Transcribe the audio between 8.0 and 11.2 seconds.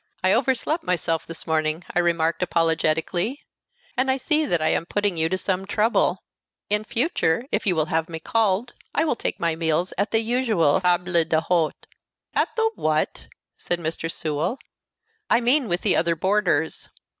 me called, I will take my meals at the usual table